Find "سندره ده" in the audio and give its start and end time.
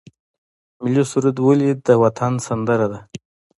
2.47-2.99